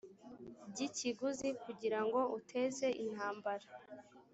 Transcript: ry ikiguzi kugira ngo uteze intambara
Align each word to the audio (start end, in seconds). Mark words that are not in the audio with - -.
ry 0.69 0.79
ikiguzi 0.87 1.49
kugira 1.63 1.99
ngo 2.05 2.19
uteze 2.37 2.87
intambara 3.03 3.67